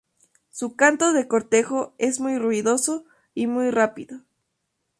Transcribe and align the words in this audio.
Su 0.49 0.75
canto 0.75 1.13
de 1.13 1.27
cortejo 1.27 1.93
es 1.99 2.19
muy 2.19 2.39
ruidoso 2.39 3.05
y 3.35 3.45
muy 3.45 3.69
rápido. 3.69 4.21